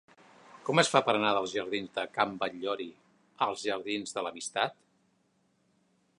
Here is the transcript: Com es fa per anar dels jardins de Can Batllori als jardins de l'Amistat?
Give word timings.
Com 0.69 0.79
es 0.83 0.87
fa 0.93 1.01
per 1.09 1.13
anar 1.17 1.33
dels 1.37 1.53
jardins 1.59 1.93
de 1.97 2.05
Can 2.17 2.33
Batllori 2.45 2.89
als 3.49 3.67
jardins 3.69 4.17
de 4.19 4.27
l'Amistat? 4.29 4.79